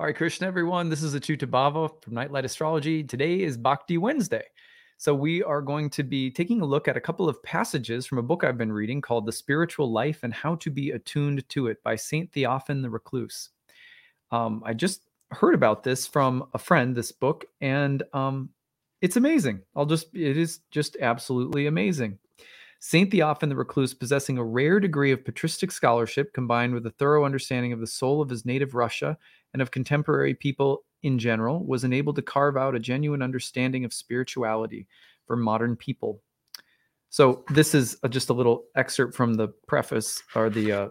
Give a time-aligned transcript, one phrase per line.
[0.00, 0.88] Hare Krishna, everyone.
[0.88, 3.04] This is Achyuta Bhava from Nightlight Astrology.
[3.04, 4.44] Today is Bhakti Wednesday.
[4.96, 8.16] So, we are going to be taking a look at a couple of passages from
[8.16, 11.66] a book I've been reading called The Spiritual Life and How to Be Attuned to
[11.66, 12.32] It by St.
[12.32, 13.50] Theophan the Recluse.
[14.30, 15.02] Um, I just
[15.32, 18.48] heard about this from a friend, this book, and um,
[19.02, 19.60] it's amazing.
[19.76, 22.18] I'll just, it is just absolutely amazing.
[22.82, 23.10] St.
[23.10, 27.74] Theophan the Recluse, possessing a rare degree of patristic scholarship combined with a thorough understanding
[27.74, 29.18] of the soul of his native Russia
[29.52, 33.92] and of contemporary people in general, was enabled to carve out a genuine understanding of
[33.92, 34.86] spirituality
[35.26, 36.22] for modern people.
[37.10, 40.88] So, this is just a little excerpt from the preface or the uh,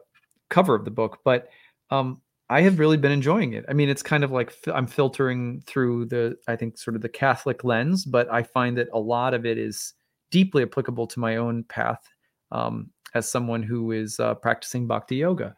[0.49, 1.49] cover of the book, but
[1.89, 3.65] um, I have really been enjoying it.
[3.67, 7.09] I mean, it's kind of like I'm filtering through the, I think, sort of the
[7.09, 9.93] Catholic lens, but I find that a lot of it is
[10.31, 12.07] deeply applicable to my own path
[12.51, 15.55] um, as someone who is uh, practicing bhakti yoga.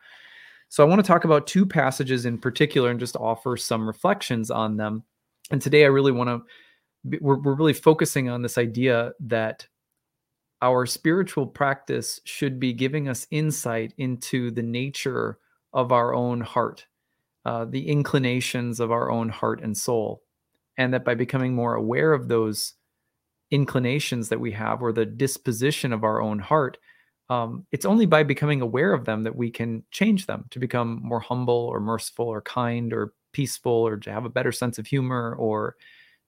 [0.70, 4.50] So I want to talk about two passages in particular and just offer some reflections
[4.50, 5.04] on them.
[5.52, 9.68] And today I really want to, we're, we're really focusing on this idea that
[10.62, 15.40] our spiritual practice should be giving us insight into the nature
[15.74, 16.86] of our own heart,
[17.46, 20.22] uh, the inclinations of our own heart and soul.
[20.78, 22.76] And that by becoming more aware of those
[23.52, 26.78] inclinations that we have or the disposition of our own heart,
[27.30, 31.00] um, it's only by becoming aware of them that we can change them to become
[31.04, 34.88] more humble or merciful or kind or peaceful or to have a better sense of
[34.88, 35.76] humor or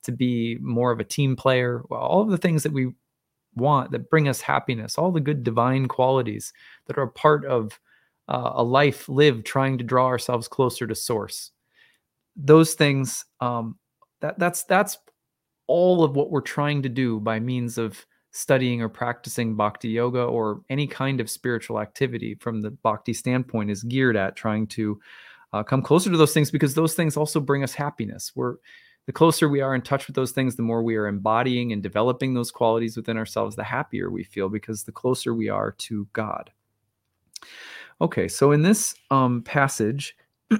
[0.04, 1.84] to be more of a team player.
[1.92, 2.92] All of the things that we
[3.56, 6.54] want that bring us happiness, all the good divine qualities
[6.88, 7.80] that are a part of
[8.30, 11.52] uh, a life lived trying to draw ourselves closer to source.
[12.36, 13.78] Those things, um,
[14.22, 14.98] that that's that's
[15.68, 20.24] all of what we're trying to do by means of studying or practicing bhakti yoga
[20.24, 25.00] or any kind of spiritual activity from the bhakti standpoint is geared at trying to
[25.54, 28.32] uh, come closer to those things because those things also bring us happiness.
[28.36, 28.56] We're
[29.06, 31.84] the closer we are in touch with those things, the more we are embodying and
[31.84, 36.08] developing those qualities within ourselves, the happier we feel because the closer we are to
[36.14, 36.52] God.
[38.02, 40.16] Okay, so in this um, passage,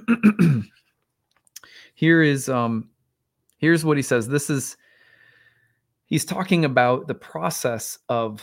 [1.94, 2.90] here is um,
[3.58, 4.28] here's what he says.
[4.28, 4.76] This is
[6.14, 8.40] he's talking about the process of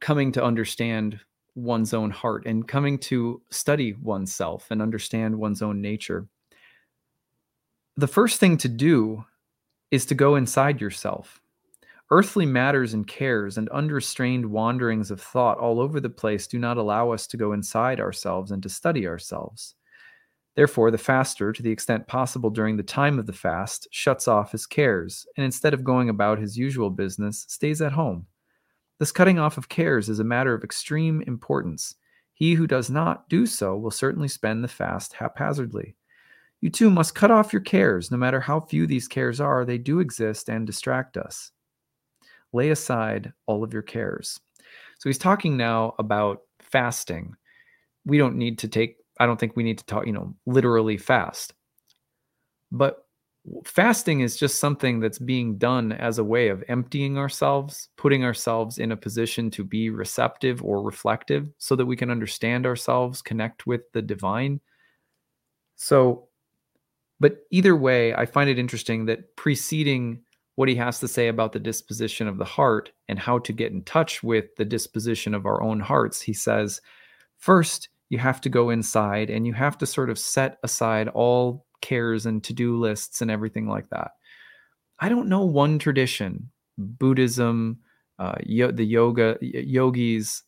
[0.00, 1.20] coming to understand
[1.54, 6.26] one's own heart and coming to study oneself and understand one's own nature.
[7.96, 9.24] The first thing to do
[9.92, 11.40] is to go inside yourself.
[12.10, 16.76] Earthly matters and cares and unrestrained wanderings of thought all over the place do not
[16.76, 19.76] allow us to go inside ourselves and to study ourselves.
[20.56, 24.52] Therefore, the faster, to the extent possible during the time of the fast, shuts off
[24.52, 28.26] his cares, and instead of going about his usual business, stays at home.
[28.98, 31.94] This cutting off of cares is a matter of extreme importance.
[32.34, 35.94] He who does not do so will certainly spend the fast haphazardly.
[36.60, 39.78] You too must cut off your cares, no matter how few these cares are, they
[39.78, 41.52] do exist and distract us.
[42.52, 44.38] Lay aside all of your cares.
[44.98, 47.34] So he's talking now about fasting.
[48.04, 50.96] We don't need to take I don't think we need to talk, you know, literally
[50.96, 51.52] fast.
[52.72, 53.04] But
[53.64, 58.78] fasting is just something that's being done as a way of emptying ourselves, putting ourselves
[58.78, 63.66] in a position to be receptive or reflective so that we can understand ourselves, connect
[63.66, 64.58] with the divine.
[65.76, 66.28] So,
[67.20, 70.22] but either way, I find it interesting that preceding
[70.54, 73.72] what he has to say about the disposition of the heart and how to get
[73.72, 76.80] in touch with the disposition of our own hearts, he says,
[77.38, 81.66] first, you have to go inside and you have to sort of set aside all
[81.80, 84.10] cares and to-do lists and everything like that.
[84.98, 87.78] I don't know one tradition buddhism
[88.18, 90.42] uh, yo- the yoga yogis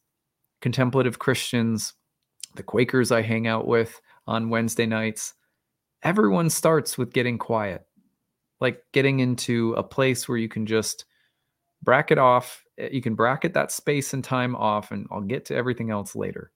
[0.61, 1.95] contemplative christians
[2.55, 5.35] the quakers i hang out with on wednesday nights.
[6.03, 7.87] Everyone starts with getting quiet
[8.61, 11.05] like getting into a place where you can just
[11.83, 15.55] bracket off eh, you can bracket that space and time off and i'll get to
[15.55, 16.51] everything else later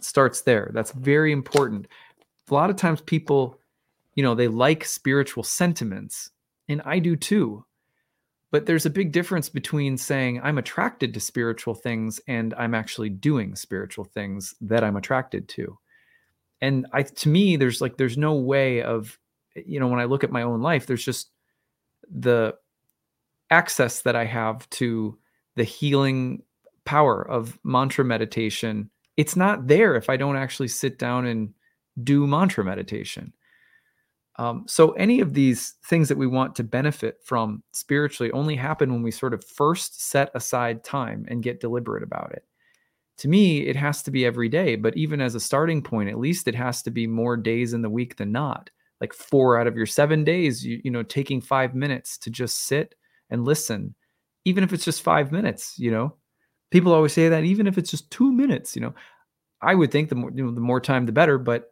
[0.00, 0.70] starts there.
[0.72, 1.88] That's very important.
[2.50, 3.58] A lot of times people,
[4.14, 6.30] you know, they like spiritual sentiments,
[6.68, 7.64] and I do too.
[8.50, 13.08] But there's a big difference between saying I'm attracted to spiritual things and I'm actually
[13.08, 15.78] doing spiritual things that I'm attracted to.
[16.60, 19.18] And I to me there's like there's no way of
[19.54, 21.30] you know when I look at my own life there's just
[22.10, 22.54] the
[23.50, 25.16] access that I have to
[25.56, 26.42] the healing
[26.84, 28.90] power of mantra meditation
[29.20, 31.52] it's not there if I don't actually sit down and
[32.02, 33.34] do mantra meditation.
[34.38, 38.90] Um, so, any of these things that we want to benefit from spiritually only happen
[38.90, 42.44] when we sort of first set aside time and get deliberate about it.
[43.18, 46.18] To me, it has to be every day, but even as a starting point, at
[46.18, 48.70] least it has to be more days in the week than not,
[49.02, 52.64] like four out of your seven days, you, you know, taking five minutes to just
[52.64, 52.94] sit
[53.28, 53.94] and listen,
[54.46, 56.16] even if it's just five minutes, you know,
[56.70, 58.94] people always say that even if it's just two minutes, you know,
[59.62, 61.70] I would think the more, you know, the more time, the better, but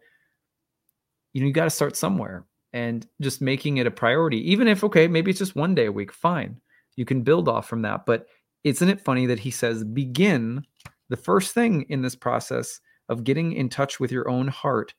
[1.33, 4.85] you know, you got to start somewhere and just making it a priority, even if,
[4.85, 6.61] okay, maybe it's just one day a week, fine.
[6.97, 8.06] You can build off from that.
[8.06, 8.27] But
[8.65, 10.65] isn't it funny that he says, begin
[11.09, 14.95] the first thing in this process of getting in touch with your own heart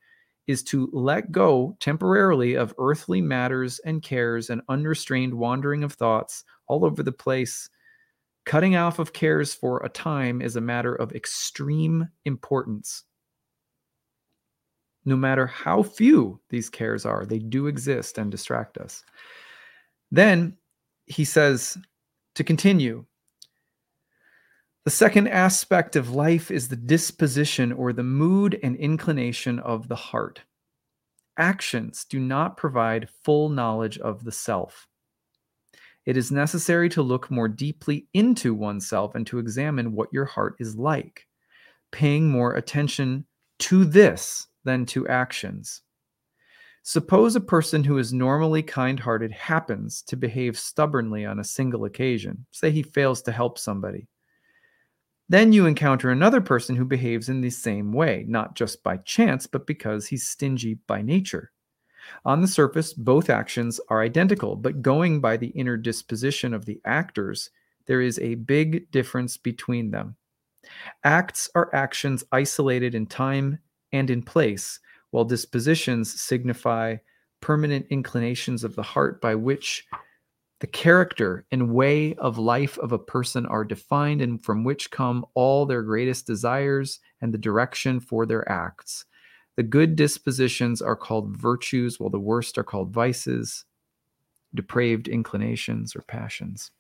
[0.47, 6.43] is to let go temporarily of earthly matters and cares and unrestrained wandering of thoughts
[6.67, 7.69] all over the place.
[8.49, 13.03] Cutting off of cares for a time is a matter of extreme importance.
[15.05, 19.03] No matter how few these cares are, they do exist and distract us.
[20.09, 20.57] Then
[21.05, 21.77] he says
[22.33, 23.05] to continue
[24.83, 29.95] the second aspect of life is the disposition or the mood and inclination of the
[29.95, 30.41] heart.
[31.37, 34.87] Actions do not provide full knowledge of the self.
[36.05, 40.55] It is necessary to look more deeply into oneself and to examine what your heart
[40.59, 41.27] is like,
[41.91, 43.25] paying more attention
[43.59, 45.81] to this than to actions.
[46.83, 51.85] Suppose a person who is normally kind hearted happens to behave stubbornly on a single
[51.85, 52.45] occasion.
[52.51, 54.07] Say he fails to help somebody.
[55.27, 59.45] Then you encounter another person who behaves in the same way, not just by chance,
[59.45, 61.51] but because he's stingy by nature.
[62.25, 66.79] On the surface, both actions are identical, but going by the inner disposition of the
[66.85, 67.49] actors,
[67.85, 70.15] there is a big difference between them.
[71.03, 73.59] Acts are actions isolated in time
[73.91, 74.79] and in place,
[75.11, 76.97] while dispositions signify
[77.41, 79.87] permanent inclinations of the heart by which
[80.59, 85.25] the character and way of life of a person are defined and from which come
[85.33, 89.05] all their greatest desires and the direction for their acts.
[89.59, 93.65] The good dispositions are called virtues, while the worst are called vices,
[94.55, 96.71] depraved inclinations, or passions.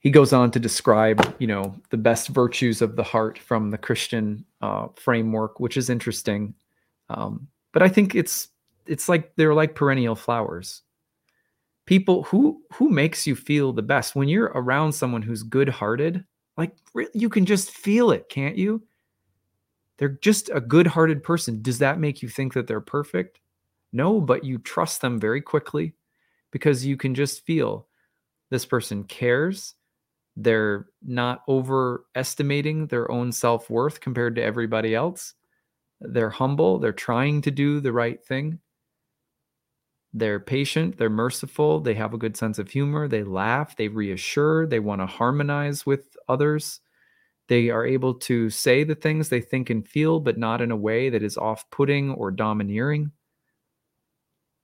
[0.00, 3.78] He goes on to describe, you know, the best virtues of the heart from the
[3.78, 6.52] Christian uh, framework, which is interesting.
[7.08, 8.50] Um, but I think it's
[8.84, 10.82] it's like they're like perennial flowers
[11.86, 16.22] people who who makes you feel the best when you're around someone who's good-hearted
[16.58, 16.76] like
[17.14, 18.82] you can just feel it can't you
[20.02, 21.62] they're just a good-hearted person.
[21.62, 23.38] Does that make you think that they're perfect?
[23.92, 25.94] No but you trust them very quickly
[26.50, 27.86] because you can just feel
[28.50, 29.76] this person cares.
[30.34, 35.34] They're not overestimating their own self-worth compared to everybody else.
[36.00, 36.80] They're humble.
[36.80, 38.58] They're trying to do the right thing.
[40.12, 44.66] They're patient, they're merciful, they have a good sense of humor, they laugh, they reassure,
[44.66, 46.80] they want to harmonize with others.
[47.52, 50.76] They are able to say the things they think and feel, but not in a
[50.76, 53.12] way that is off putting or domineering.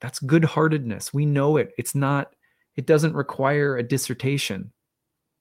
[0.01, 1.13] That's good heartedness.
[1.13, 1.73] We know it.
[1.77, 2.35] It's not,
[2.77, 4.73] it doesn't require a dissertation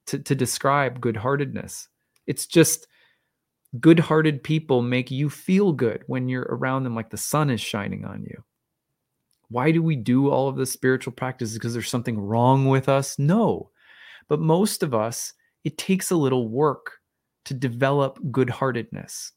[0.07, 1.87] to, to describe good heartedness.
[2.25, 2.85] It's just
[3.79, 7.61] good hearted people make you feel good when you're around them, like the sun is
[7.61, 8.43] shining on you.
[9.47, 11.53] Why do we do all of the spiritual practices?
[11.53, 13.17] Because there's something wrong with us?
[13.17, 13.69] No.
[14.27, 15.31] But most of us,
[15.63, 16.91] it takes a little work
[17.47, 19.31] to develop good heartedness.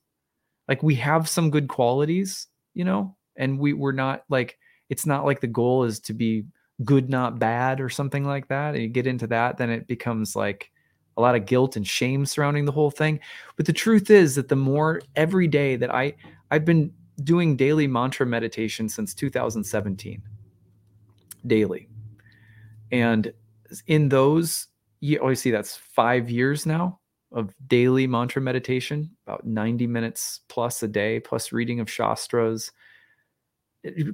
[0.69, 4.59] Like we have some good qualities, you know, and we, we're not like,
[4.89, 6.45] it's not like the goal is to be
[6.85, 8.75] good, not bad or something like that.
[8.75, 10.71] And you get into that, then it becomes like
[11.17, 13.21] a lot of guilt and shame surrounding the whole thing.
[13.57, 16.15] But the truth is that the more every day that I,
[16.51, 16.93] I've been
[17.23, 20.23] doing daily mantra meditation since 2017
[21.47, 21.89] daily
[22.93, 23.33] and
[23.87, 24.69] in those
[25.01, 27.00] you oh, always see that's five years now
[27.33, 32.73] of daily mantra meditation about 90 minutes plus a day plus reading of shastras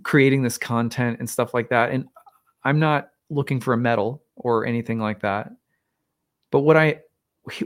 [0.03, 2.07] creating this content and stuff like that and
[2.65, 5.51] i'm not looking for a medal or anything like that
[6.51, 7.01] but what i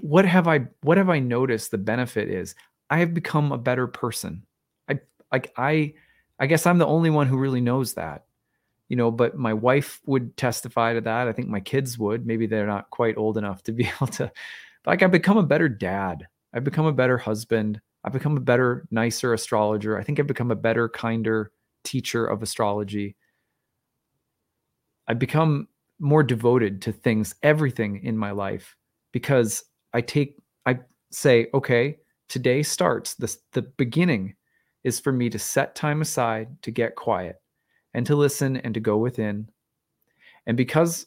[0.00, 2.54] what have i what have i noticed the benefit is
[2.88, 4.42] i have become a better person
[4.90, 5.00] I
[5.32, 5.94] like I
[6.38, 8.24] I guess I'm the only one who really knows that.
[8.88, 11.28] You know, but my wife would testify to that.
[11.28, 12.26] I think my kids would.
[12.26, 14.32] Maybe they're not quite old enough to be able to
[14.86, 16.26] like I've become a better dad.
[16.52, 17.80] I've become a better husband.
[18.04, 19.98] I've become a better, nicer astrologer.
[19.98, 21.52] I think I've become a better, kinder
[21.84, 23.16] teacher of astrology.
[25.06, 25.68] I've become
[25.98, 28.76] more devoted to things, everything in my life,
[29.12, 30.78] because I take, I
[31.10, 34.34] say, okay, today starts this, the beginning
[34.84, 37.36] is for me to set time aside to get quiet
[37.92, 39.50] and to listen and to go within.
[40.46, 41.06] And because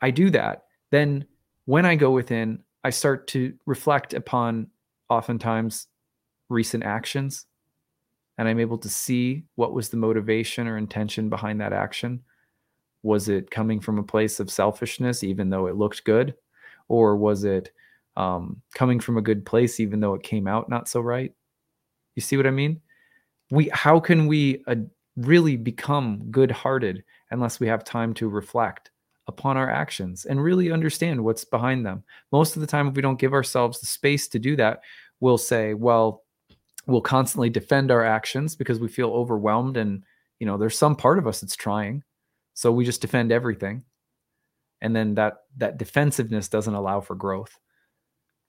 [0.00, 1.26] I do that, then
[1.66, 4.68] when I go within, I start to reflect upon
[5.08, 5.88] oftentimes
[6.50, 7.46] recent actions.
[8.38, 12.22] and I'm able to see what was the motivation or intention behind that action.
[13.02, 16.34] Was it coming from a place of selfishness, even though it looked good?
[16.88, 17.70] Or was it
[18.16, 21.32] um, coming from a good place, even though it came out not so right?
[22.16, 22.80] You see what I mean?
[23.50, 24.76] We, how can we uh,
[25.16, 28.90] really become good hearted unless we have time to reflect
[29.26, 32.02] upon our actions and really understand what's behind them?
[32.32, 34.80] Most of the time, if we don't give ourselves the space to do that,
[35.20, 36.24] we'll say, well,
[36.86, 40.04] we'll constantly defend our actions because we feel overwhelmed and
[40.38, 42.02] you know there's some part of us that's trying
[42.54, 43.82] so we just defend everything
[44.80, 47.58] and then that that defensiveness doesn't allow for growth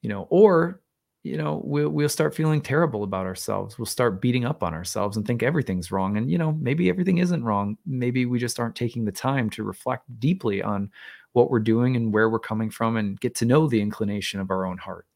[0.02, 0.82] you know or
[1.26, 3.80] you know we'll, we'll start feeling terrible about ourselves.
[3.80, 6.18] We'll start beating up on ourselves and think everything's wrong.
[6.18, 7.78] And you know maybe everything isn't wrong.
[7.84, 10.92] Maybe we just aren't taking the time to reflect deeply on
[11.34, 14.52] what we're doing and where we're coming from and get to know the inclination of
[14.52, 15.08] our own heart.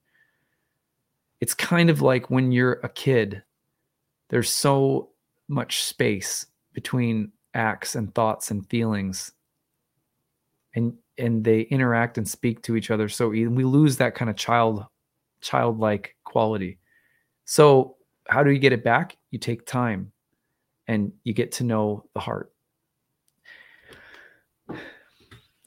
[1.41, 3.43] It's kind of like when you're a kid,
[4.29, 5.11] there's so
[5.47, 9.31] much space between acts and thoughts and feelings.
[10.73, 14.35] And and they interact and speak to each other so we lose that kind of
[14.35, 14.85] child
[15.41, 16.79] childlike quality.
[17.45, 19.17] So how do you get it back?
[19.31, 20.11] You take time
[20.87, 22.51] and you get to know the heart.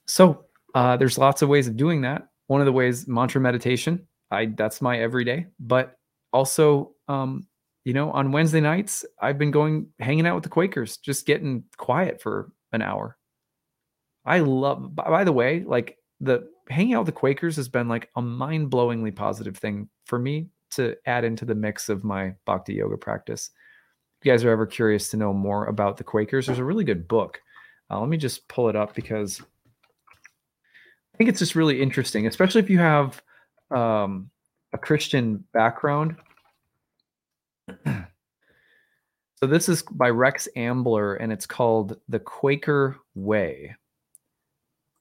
[0.06, 2.28] So uh, there's lots of ways of doing that.
[2.46, 4.06] One of the ways, mantra meditation.
[4.30, 5.46] I that's my everyday.
[5.58, 5.96] But
[6.32, 7.46] also, um,
[7.84, 11.64] you know, on Wednesday nights, I've been going hanging out with the Quakers, just getting
[11.76, 13.16] quiet for an hour.
[14.24, 14.94] I love.
[14.94, 19.14] By the way, like the hanging out with the Quakers has been like a mind-blowingly
[19.14, 23.50] positive thing for me to add into the mix of my bhakti yoga practice.
[24.20, 26.84] If you guys are ever curious to know more about the Quakers, there's a really
[26.84, 27.40] good book.
[27.90, 29.40] Uh, let me just pull it up because
[31.12, 33.20] I think it's just really interesting, especially if you have
[33.70, 34.30] um,
[34.72, 36.16] a Christian background.
[37.86, 43.76] so this is by Rex Ambler, and it's called The Quaker Way.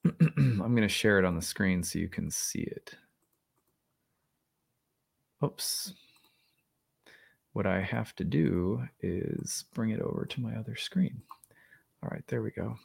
[0.37, 2.95] I'm going to share it on the screen so you can see it.
[5.43, 5.93] Oops.
[7.53, 11.21] What I have to do is bring it over to my other screen.
[12.03, 12.77] All right, there we go.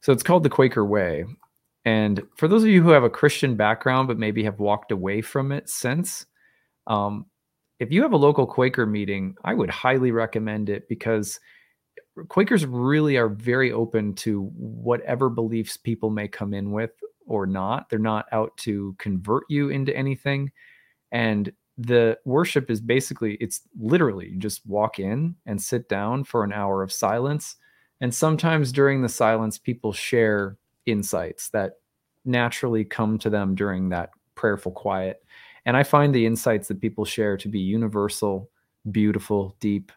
[0.00, 1.24] So it's called The Quaker Way.
[1.84, 5.20] And for those of you who have a Christian background but maybe have walked away
[5.20, 6.26] from it since,
[6.86, 7.26] um,
[7.78, 11.40] if you have a local Quaker meeting, I would highly recommend it because
[12.28, 16.92] Quakers really are very open to whatever beliefs people may come in with
[17.26, 17.88] or not.
[17.88, 20.52] They're not out to convert you into anything.
[21.12, 26.44] And the worship is basically, it's literally you just walk in and sit down for
[26.44, 27.56] an hour of silence.
[28.00, 31.78] And sometimes during the silence, people share insights that
[32.24, 35.24] naturally come to them during that prayerful quiet.
[35.66, 38.50] And I find the insights that people share to be universal,
[38.90, 39.90] beautiful, deep.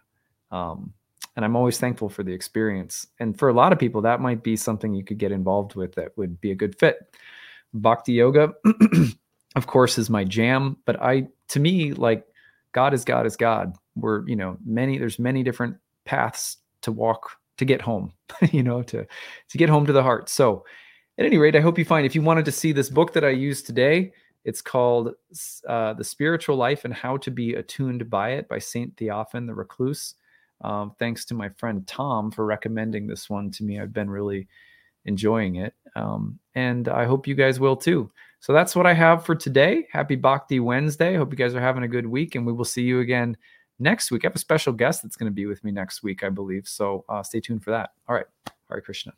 [0.51, 0.93] Um,
[1.37, 3.05] and I'm always thankful for the experience.
[3.19, 5.93] And for a lot of people, that might be something you could get involved with
[5.93, 7.15] that would be a good fit.
[7.75, 8.55] Bhakti yoga,
[9.55, 10.77] of course, is my jam.
[10.85, 12.25] But I, to me, like
[12.71, 13.75] God is God is God.
[13.95, 18.13] We're, you know, many, there's many different paths to walk to get home,
[18.51, 19.05] you know, to
[19.49, 20.29] to get home to the heart.
[20.29, 20.65] So,
[21.19, 23.23] at any rate, I hope you find if you wanted to see this book that
[23.23, 24.11] I used today,
[24.43, 25.13] it's called
[25.67, 29.53] uh, "The Spiritual Life and How to Be Attuned by It" by Saint Theophan the
[29.53, 30.15] Recluse.
[30.61, 33.79] Um, thanks to my friend Tom for recommending this one to me.
[33.79, 34.47] I've been really
[35.05, 38.11] enjoying it, um, and I hope you guys will too.
[38.39, 39.87] So that's what I have for today.
[39.91, 41.15] Happy Bhakti Wednesday.
[41.15, 43.37] Hope you guys are having a good week, and we will see you again
[43.79, 44.25] next week.
[44.25, 46.67] I have a special guest that's going to be with me next week, I believe.
[46.67, 47.91] So uh, stay tuned for that.
[48.07, 48.27] All right.
[48.69, 49.13] Hare Krishna.